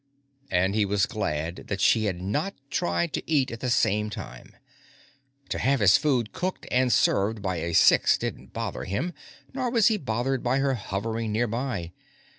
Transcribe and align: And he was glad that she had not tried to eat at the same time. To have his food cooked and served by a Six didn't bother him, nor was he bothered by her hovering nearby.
And 0.49 0.73
he 0.73 0.83
was 0.83 1.05
glad 1.05 1.65
that 1.67 1.79
she 1.79 2.05
had 2.05 2.19
not 2.23 2.55
tried 2.71 3.13
to 3.13 3.23
eat 3.29 3.51
at 3.51 3.59
the 3.59 3.69
same 3.69 4.09
time. 4.09 4.55
To 5.49 5.59
have 5.59 5.79
his 5.79 5.95
food 5.95 6.33
cooked 6.33 6.65
and 6.71 6.91
served 6.91 7.43
by 7.43 7.57
a 7.57 7.73
Six 7.75 8.17
didn't 8.17 8.51
bother 8.51 8.85
him, 8.85 9.13
nor 9.53 9.69
was 9.69 9.89
he 9.89 9.97
bothered 9.97 10.41
by 10.41 10.57
her 10.57 10.73
hovering 10.73 11.31
nearby. 11.31 11.91